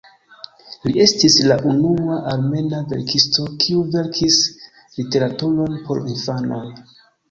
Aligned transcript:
Li 0.87 0.93
estis 1.05 1.35
la 1.51 1.57
unua 1.73 2.17
armena 2.33 2.81
verkisto 2.95 3.47
kiu 3.67 3.87
verkis 3.99 4.43
literaturon 5.01 5.83
por 5.89 6.07
infanoj. 6.19 6.65